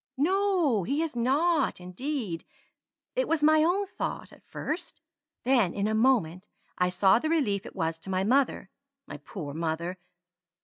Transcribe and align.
"No, 0.17 0.81
he 0.81 1.01
has 1.01 1.15
not, 1.15 1.79
indeed. 1.79 2.43
It 3.15 3.27
was 3.27 3.43
my 3.43 3.63
own 3.63 3.85
thought 3.85 4.33
at 4.33 4.41
first. 4.43 4.99
Then 5.43 5.75
in 5.75 5.87
a 5.87 5.93
moment 5.93 6.47
I 6.75 6.89
saw 6.89 7.19
the 7.19 7.29
relief 7.29 7.67
it 7.67 7.75
was 7.75 7.99
to 7.99 8.09
my 8.09 8.23
mother 8.23 8.71
my 9.05 9.17
poor 9.17 9.53
mother! 9.53 9.99